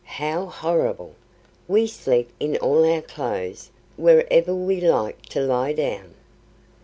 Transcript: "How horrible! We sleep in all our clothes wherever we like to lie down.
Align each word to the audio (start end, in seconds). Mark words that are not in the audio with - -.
"How 0.17 0.47
horrible! 0.47 1.13
We 1.67 1.85
sleep 1.85 2.31
in 2.39 2.57
all 2.57 2.83
our 2.91 3.03
clothes 3.03 3.69
wherever 3.97 4.51
we 4.55 4.81
like 4.81 5.21
to 5.27 5.41
lie 5.41 5.73
down. 5.73 6.15